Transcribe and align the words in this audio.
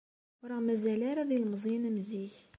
Ur 0.41 0.49
aɣ-mazal 0.51 1.01
ara 1.09 1.29
d 1.29 1.29
ilemẓiyen 1.35 1.87
am 1.89 1.97
zik. 2.09 2.35